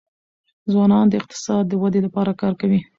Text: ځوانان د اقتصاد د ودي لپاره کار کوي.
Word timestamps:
ځوانان 0.71 1.05
د 1.09 1.13
اقتصاد 1.21 1.63
د 1.67 1.73
ودي 1.81 1.99
لپاره 2.05 2.31
کار 2.41 2.53
کوي. 2.61 2.79